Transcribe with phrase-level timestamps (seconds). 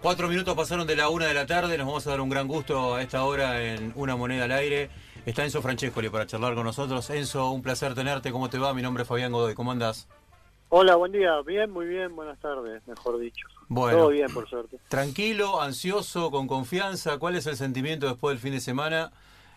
[0.00, 2.46] Cuatro minutos pasaron de la una de la tarde, nos vamos a dar un gran
[2.46, 4.90] gusto a esta hora en Una Moneda al Aire.
[5.26, 7.10] Está Enzo Francescoli para charlar con nosotros.
[7.10, 8.30] Enzo, un placer tenerte.
[8.30, 8.72] ¿Cómo te va?
[8.74, 9.54] Mi nombre es Fabián Godoy.
[9.54, 10.08] ¿Cómo andás?
[10.68, 11.32] Hola, buen día.
[11.44, 12.14] Bien, muy bien.
[12.14, 13.48] Buenas tardes, mejor dicho.
[13.68, 14.78] Bueno, Todo bien, por suerte.
[14.88, 17.18] Tranquilo, ansioso, con confianza.
[17.18, 19.10] ¿Cuál es el sentimiento después del fin de semana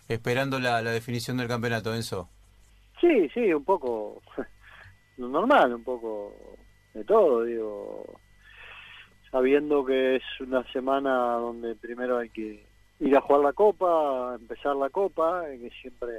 [0.08, 2.30] esperando la, la definición del campeonato, Enzo?
[3.00, 4.22] Sí, sí, un poco
[5.18, 6.34] normal, un poco
[6.96, 8.06] de todo, digo.
[9.32, 12.66] Sabiendo que es una semana donde primero hay que
[13.00, 16.12] ir a jugar la copa, empezar la copa, eh, que siempre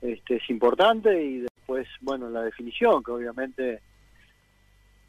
[0.00, 3.80] este, es importante, y después, bueno, la definición, que obviamente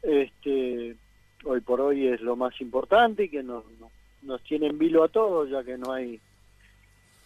[0.02, 0.96] este,
[1.44, 3.64] hoy por hoy es lo más importante y que nos,
[4.22, 6.20] nos, tiene en vilo a todos, ya que no hay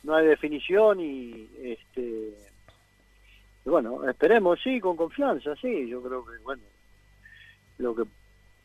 [0.03, 2.35] no hay definición y este
[3.65, 6.63] bueno, esperemos, sí, con confianza, sí, yo creo que, bueno,
[7.79, 8.05] lo que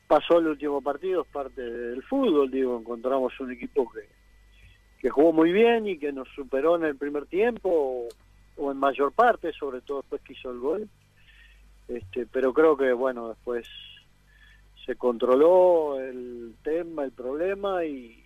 [0.07, 4.07] pasó el último partido es parte del fútbol, digo, encontramos un equipo que,
[4.99, 8.07] que jugó muy bien y que nos superó en el primer tiempo, o,
[8.57, 10.89] o en mayor parte, sobre todo después que hizo el gol,
[11.87, 13.67] este, pero creo que, bueno, después
[14.85, 18.23] se controló el tema, el problema y,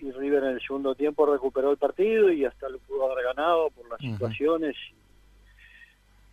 [0.00, 3.70] y River en el segundo tiempo recuperó el partido y hasta lo pudo haber ganado
[3.70, 4.76] por las situaciones.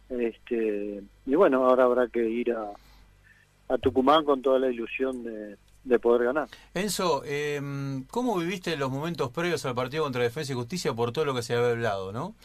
[0.09, 2.69] Este y bueno ahora habrá que ir a,
[3.71, 7.61] a Tucumán con toda la ilusión de, de poder ganar Enzo, eh,
[8.09, 11.43] ¿cómo viviste los momentos previos al partido contra Defensa y Justicia por todo lo que
[11.43, 12.35] se había hablado, no?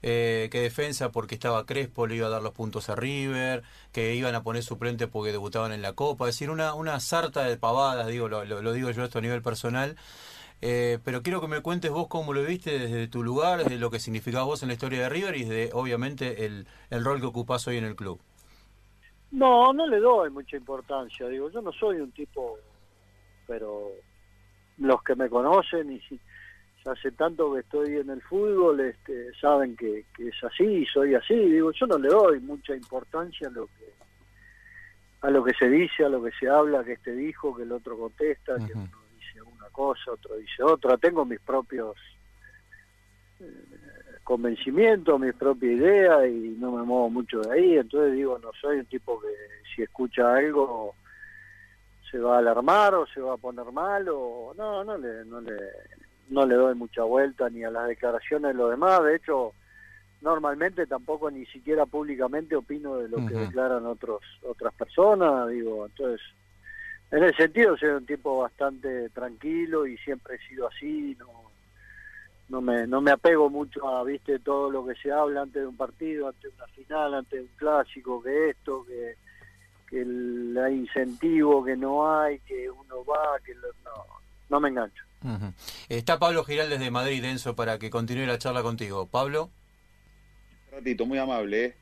[0.00, 4.14] Eh, que Defensa porque estaba Crespo le iba a dar los puntos a River, que
[4.14, 7.56] iban a poner suplente porque debutaban en la Copa, es decir, una, una sarta de
[7.56, 9.96] pavadas, digo, lo, digo yo esto a nivel personal.
[10.60, 13.90] Eh, pero quiero que me cuentes vos cómo lo viste desde tu lugar, desde lo
[13.90, 17.26] que significaba vos en la historia de River y de, obviamente, el, el rol que
[17.26, 18.20] ocupás hoy en el club.
[19.32, 22.58] No no le doy mucha importancia digo yo no soy un tipo
[23.46, 23.90] pero
[24.78, 26.18] los que me conocen y si
[26.84, 31.34] hace tanto que estoy en el fútbol este saben que, que es así soy así
[31.34, 33.92] digo yo no le doy mucha importancia a lo que
[35.20, 37.72] a lo que se dice a lo que se habla que este dijo que el
[37.72, 41.96] otro contesta que uno dice una cosa otro dice otra tengo mis propios
[43.40, 43.97] eh,
[44.28, 47.78] convencimientos mis propias ideas y no me muevo mucho de ahí.
[47.78, 49.28] Entonces digo no soy un tipo que
[49.74, 50.94] si escucha algo
[52.10, 55.40] se va a alarmar o se va a poner mal o no no le no
[55.40, 55.56] le
[56.28, 59.02] no le doy mucha vuelta ni a las declaraciones de los demás.
[59.02, 59.54] De hecho
[60.20, 65.86] normalmente tampoco ni siquiera públicamente opino de lo que declaran otros otras personas digo.
[65.86, 66.20] Entonces
[67.12, 71.47] en ese sentido soy un tipo bastante tranquilo y siempre he sido así no
[72.48, 75.66] no me no me apego mucho a viste todo lo que se habla antes de
[75.68, 79.16] un partido antes de una final antes de un clásico que esto que
[79.88, 83.90] que el, hay incentivo que no hay que uno va que lo- no
[84.50, 85.04] no me engancho.
[85.90, 89.06] Está Pablo Giral desde Madrid, Enzo, para que continúe la charla contigo.
[89.06, 89.50] Pablo.
[90.72, 91.76] ratito, muy amable, ¿eh?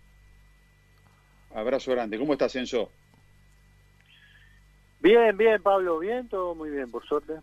[1.55, 2.19] Abrazo grande.
[2.19, 2.91] ¿Cómo estás, Enzo?
[5.01, 7.35] bien bien Pablo bien todo muy bien por suerte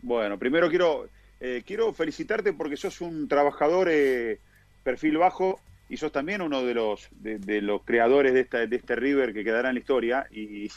[0.00, 1.08] Bueno, primero quiero,
[1.40, 4.38] eh, quiero felicitarte porque sos un trabajador eh,
[4.82, 8.96] perfil bajo y sos también uno de los de, los creadores de, esta, de este
[8.96, 10.68] River que quedará en la historia y,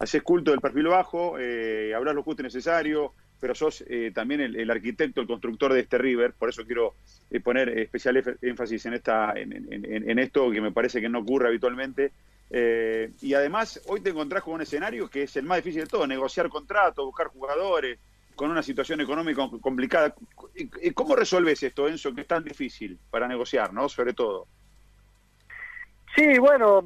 [0.00, 4.40] haces culto del perfil bajo, eh, hablas lo justo y necesario, pero sos eh, también
[4.40, 6.94] el, arquitecto, el constructor de este River, por eso quiero
[7.30, 11.48] eh, poner especial énfasis en, esta, en- en esto que me parece que no ocurre
[11.48, 12.12] habitualmente.
[12.50, 15.88] Eh, y además, hoy te encontrás con un escenario que es el más difícil de
[15.88, 17.98] todo, negociar contratos, buscar jugadores,
[18.38, 20.14] con una situación económica complicada.
[20.54, 23.88] ¿Y- y ¿Cómo resolves esto, Enzo, que es tan difícil para negociar, ¿no?
[23.88, 24.46] Sobre todo.
[26.14, 26.84] Sí, bueno,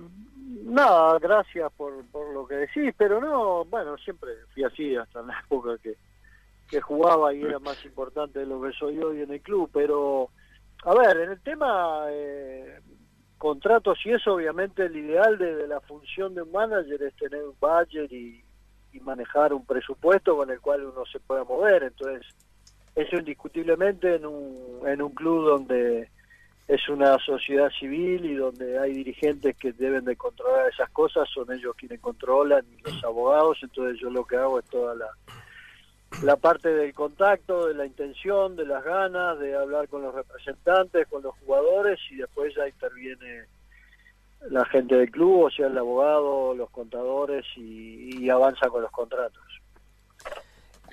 [0.64, 5.26] nada, gracias por, por lo que decís, pero no, bueno, siempre fui así hasta en
[5.26, 5.94] la época que,
[6.70, 10.30] que jugaba y era más importante de lo que soy hoy en el club, pero
[10.84, 12.80] a ver, en el tema eh,
[13.36, 17.44] contratos y eso, obviamente el ideal de, de la función de un manager es tener
[17.44, 18.42] un budget y,
[18.92, 22.26] y manejar un presupuesto con el cual uno se pueda mover, entonces
[22.94, 26.08] eso indiscutiblemente en un, en un club donde
[26.68, 31.52] es una sociedad civil y donde hay dirigentes que deben de controlar esas cosas, son
[31.52, 35.08] ellos quienes controlan los abogados, entonces yo lo que hago es toda la,
[36.22, 41.08] la parte del contacto, de la intención, de las ganas, de hablar con los representantes,
[41.08, 43.46] con los jugadores y después ya interviene
[44.50, 48.90] la gente del club, o sea, el abogado, los contadores y, y avanza con los
[48.90, 49.42] contratos.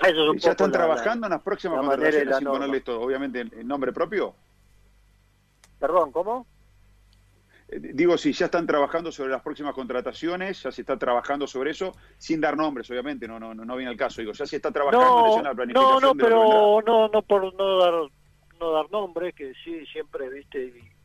[0.01, 2.57] Eso es un ¿Ya están la- trabajando en las próximas la contrataciones sin norma.
[2.59, 4.33] ponerle esto, obviamente, en, nombre propio?
[5.79, 6.45] Perdón, ¿cómo?
[7.69, 11.71] eh, digo, si ya están trabajando sobre las próximas contrataciones, ya se está trabajando sobre
[11.71, 14.21] eso, sin dar nombres, obviamente, no no no viene al caso.
[14.21, 16.01] Digo, ya se está trabajando no, en la planificación.
[16.01, 17.93] No, no, pero no, no por no dar
[18.59, 20.98] no dar nombres, que sí, siempre, viste, y,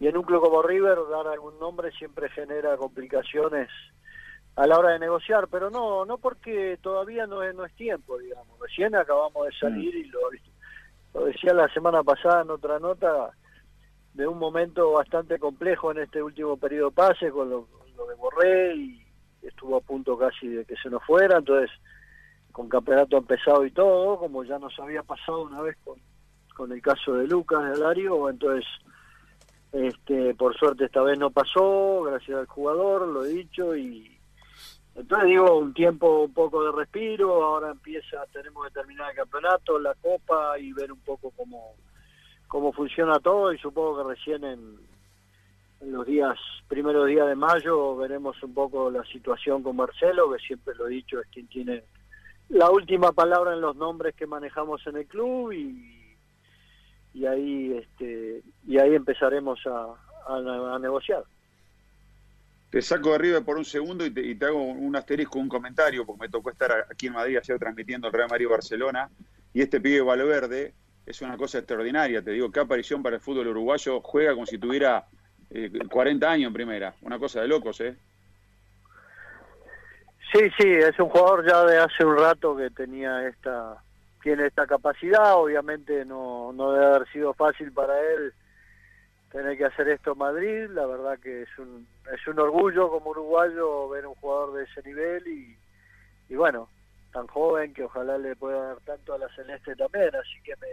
[0.00, 3.68] y en un club como River dar algún nombre siempre genera complicaciones
[4.56, 8.18] a la hora de negociar, pero no, no porque todavía no es, no es tiempo,
[8.18, 8.58] digamos.
[8.60, 10.20] Recién acabamos de salir y lo,
[11.14, 13.32] lo decía la semana pasada en otra nota
[14.14, 17.66] de un momento bastante complejo en este último periodo pase con lo,
[18.08, 19.06] de Borré y
[19.42, 21.70] estuvo a punto casi de que se nos fuera, entonces
[22.52, 25.98] con campeonato empezado y todo, como ya nos había pasado una vez con,
[26.54, 28.64] con el caso de Lucas de Alario, entonces
[29.74, 34.16] este por suerte esta vez no pasó, gracias al jugador, lo he dicho, y
[34.94, 39.78] entonces digo, un tiempo un poco de respiro, ahora empieza, tenemos que terminar el campeonato,
[39.80, 41.74] la copa y ver un poco cómo,
[42.46, 44.94] cómo funciona todo y supongo que recién en,
[45.80, 46.38] los días,
[46.68, 50.90] primeros días de mayo veremos un poco la situación con Marcelo, que siempre lo he
[50.90, 51.82] dicho, es quien tiene
[52.48, 56.03] la última palabra en los nombres que manejamos en el club y,
[57.14, 59.94] y ahí este y ahí empezaremos a,
[60.28, 61.24] a negociar
[62.74, 66.22] te saco de arriba por un segundo y te, hago un asterisco, un comentario, porque
[66.22, 69.10] me tocó estar aquí en Madrid ayer transmitiendo el Real Madrid-Barcelona,
[69.52, 70.74] y este pibe Valverde
[71.06, 74.58] es una cosa extraordinaria, te digo, qué aparición para el fútbol uruguayo, juega como si
[74.58, 75.06] tuviera
[75.88, 77.96] 40 eh, años en primera, una cosa de locos, ¿eh?
[80.32, 83.83] Sí, sí, es un jugador ya de hace un rato que tenía esta,
[84.24, 88.32] tiene esta capacidad, obviamente no, no debe haber sido fácil para él
[89.30, 93.10] tener que hacer esto en Madrid, la verdad que es un, es un orgullo como
[93.10, 95.58] uruguayo ver un jugador de ese nivel y,
[96.30, 96.70] y bueno,
[97.12, 100.68] tan joven que ojalá le pueda dar tanto a la Celeste también, así que me,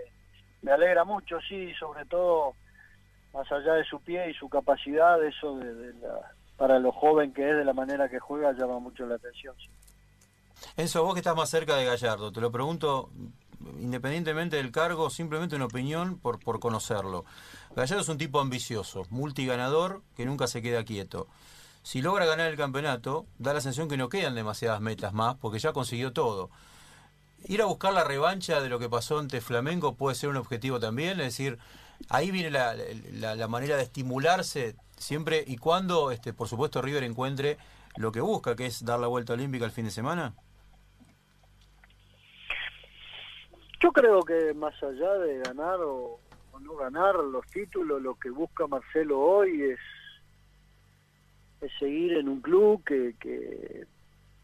[0.62, 2.54] me alegra mucho, sí, sobre todo
[3.34, 7.50] más allá de su pie y su capacidad, eso de, la, para lo joven que
[7.50, 9.54] es, de la manera que juega, llama mucho la atención.
[9.58, 9.70] Sí.
[10.78, 13.10] Enzo, vos que estás más cerca de Gallardo, te lo pregunto
[13.80, 17.26] independientemente del cargo, simplemente una opinión por, por conocerlo.
[17.76, 21.28] Gallardo es un tipo ambicioso, multiganador, que nunca se queda quieto.
[21.84, 25.60] Si logra ganar el campeonato, da la sensación que no quedan demasiadas metas más, porque
[25.60, 26.52] ya consiguió todo.
[27.46, 30.80] Ir a buscar la revancha de lo que pasó ante Flamengo puede ser un objetivo
[30.80, 31.58] también, es decir,
[32.10, 32.76] ahí viene la,
[33.36, 37.58] la, manera de estimularse siempre y cuando, este, por supuesto, River encuentre
[37.96, 40.36] lo que busca, que es dar la vuelta olímpica el fin de semana.
[43.82, 46.20] Yo creo que más allá de ganar o,
[46.62, 49.80] no ganar los títulos, lo que busca Marcelo hoy es,
[51.80, 53.86] seguir en un club que, que,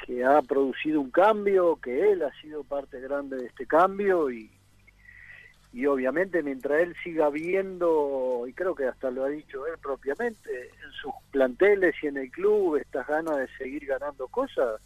[0.03, 4.49] que ha producido un cambio, que él ha sido parte grande de este cambio y,
[5.73, 10.69] y obviamente mientras él siga viendo, y creo que hasta lo ha dicho él propiamente,
[10.83, 14.81] en sus planteles y en el club estas ganas de seguir ganando cosas,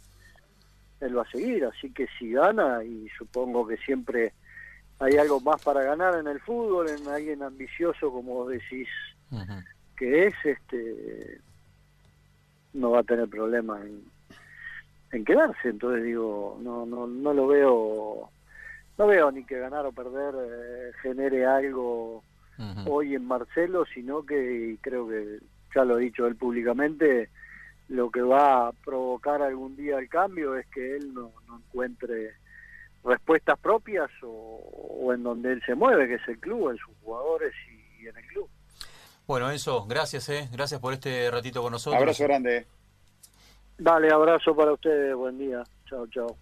[1.00, 4.34] él va a seguir, así que si gana, y supongo que siempre
[5.02, 8.88] hay algo más para ganar en el fútbol, en alguien ambicioso como decís
[9.96, 11.40] que es, este
[12.74, 14.04] no va a tener problema en,
[15.10, 18.30] en quedarse, entonces digo, no, no, no lo veo,
[18.96, 22.22] no veo ni que ganar o perder eh, genere algo
[22.86, 25.40] hoy en Marcelo, sino que creo que
[25.74, 27.28] ya lo ha dicho él públicamente,
[27.88, 32.34] lo que va a provocar algún día el cambio es que él no, no encuentre
[33.04, 37.52] respuestas propias o, en donde él se mueve, que es el club, en sus jugadores
[38.00, 38.48] y, en el club.
[39.26, 40.48] Bueno, Enzo, gracias, eh.
[40.52, 42.00] gracias por este ratito con nosotros.
[42.00, 42.66] Abrazo grande.
[43.78, 45.62] Dale, abrazo para ustedes, buen día.
[45.88, 46.36] Chao, chao.